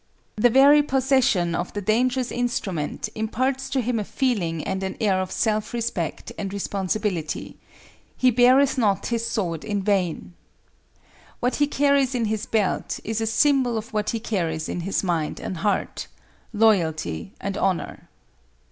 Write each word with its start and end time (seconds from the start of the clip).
The 0.35 0.49
very 0.49 0.81
possession 0.81 1.53
of 1.53 1.73
the 1.73 1.79
dangerous 1.81 2.31
instrument 2.31 3.07
imparts 3.13 3.69
to 3.69 3.81
him 3.81 3.99
a 3.99 4.03
feeling 4.03 4.63
and 4.63 4.81
an 4.81 4.97
air 4.99 5.21
of 5.21 5.31
self 5.31 5.73
respect 5.75 6.31
and 6.39 6.51
responsibility. 6.51 7.57
"He 8.17 8.31
beareth 8.31 8.79
not 8.79 9.05
his 9.05 9.23
sword 9.27 9.63
in 9.63 9.83
vain." 9.83 10.33
What 11.39 11.57
he 11.57 11.67
carries 11.67 12.15
in 12.15 12.25
his 12.25 12.47
belt 12.47 12.99
is 13.03 13.21
a 13.21 13.27
symbol 13.27 13.77
of 13.77 13.93
what 13.93 14.09
he 14.09 14.19
carries 14.19 14.67
in 14.67 14.79
his 14.79 15.03
mind 15.03 15.39
and 15.39 15.57
heart—Loyalty 15.57 17.33
and 17.39 17.55
Honor. 17.55 18.09